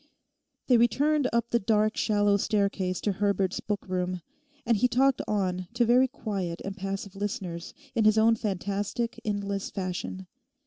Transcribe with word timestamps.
They 0.65 0.77
returned 0.77 1.29
up 1.31 1.51
the 1.51 1.59
dark 1.59 1.95
shallow 1.95 2.37
staircase 2.37 3.01
to 3.01 3.11
Herbert's 3.11 3.59
book 3.59 3.87
room, 3.87 4.21
and 4.65 4.77
he 4.77 4.87
talked 4.87 5.21
on 5.27 5.67
to 5.75 5.85
very 5.85 6.07
quiet 6.07 6.59
and 6.65 6.75
passive 6.75 7.15
listeners 7.15 7.75
in 7.93 8.05
his 8.05 8.17
own 8.17 8.35
fantastic 8.35 9.19
endless 9.23 9.69
fashion. 9.69 10.25